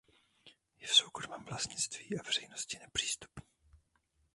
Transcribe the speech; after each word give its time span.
Je 0.79 0.87
v 0.87 0.95
soukromém 0.95 1.45
vlastnictví 1.45 2.19
a 2.19 2.23
veřejnosti 2.23 2.79
nepřístupný. 2.79 3.45